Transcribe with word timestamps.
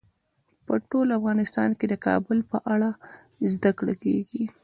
په 0.65 0.73
ټول 0.89 1.07
افغانستان 1.19 1.69
کې 1.79 1.85
د 1.89 1.93
کابل 2.05 2.37
په 2.51 2.57
اړه 2.73 2.89
زده 3.53 3.71
کړه 3.79 3.93
کېږي. 4.03 4.43